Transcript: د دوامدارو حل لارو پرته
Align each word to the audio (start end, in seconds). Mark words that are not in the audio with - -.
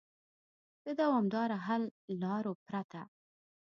د 0.85 0.87
دوامدارو 0.99 1.57
حل 1.65 1.83
لارو 2.21 2.53
پرته 2.65 3.01